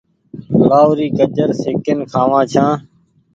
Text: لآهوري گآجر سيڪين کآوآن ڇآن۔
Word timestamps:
لآهوري 0.67 1.07
گآجر 1.17 1.49
سيڪين 1.61 1.99
کآوآن 2.11 2.43
ڇآن۔ 2.51 2.71